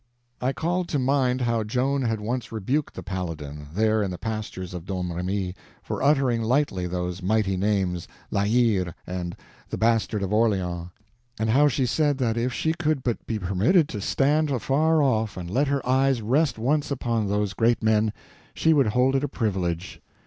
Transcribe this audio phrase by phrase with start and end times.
[0.41, 4.73] I called to mind how Joan had once rebuked the Paladin, there in the pastures
[4.73, 9.37] of Domremy, for uttering lightly those mighty names, La Hire and
[9.69, 10.87] the Bastard of Orleans,
[11.37, 15.37] and how she said that if she could but be permitted to stand afar off
[15.37, 18.11] and let her eyes rest once upon those great men,
[18.55, 20.01] she would hold it a privilege.